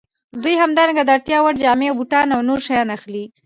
دوی 0.43 0.55
همدارنګه 0.63 1.03
د 1.05 1.09
اړتیا 1.15 1.37
وړ 1.41 1.53
جامې 1.61 1.87
او 1.89 1.97
بوټان 1.99 2.27
او 2.35 2.41
نور 2.49 2.59
شیان 2.67 2.87
اخلي 2.97 3.25